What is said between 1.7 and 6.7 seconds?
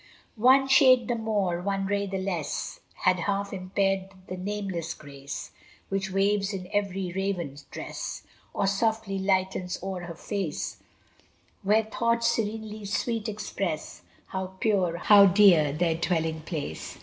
ray the less, Had half impaired the nameless grace Which waves in